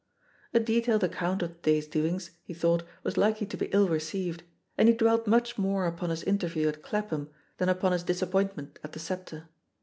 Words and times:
A 0.51 0.59
detailed 0.59 1.03
account 1.03 1.43
of 1.43 1.49
the 1.51 1.55
day's 1.61 1.85
doings, 1.85 2.31
he 2.41 2.55
thought, 2.55 2.81
was 3.03 3.17
likely 3.17 3.45
to 3.45 3.55
he 3.57 3.65
ill 3.65 3.87
received, 3.87 4.41
and 4.75 4.89
he 4.89 4.95
dwelt 4.95 5.27
much 5.27 5.59
more 5.59 5.85
upon 5.85 6.09
his 6.09 6.23
inter 6.23 6.47
view 6.47 6.67
at 6.69 6.81
Clapham 6.81 7.29
than 7.59 7.69
upon 7.69 7.91
his 7.91 8.01
disappointment 8.01 8.79
at 8.83 8.93
the 8.93 8.99
Sceptre. 8.99 9.47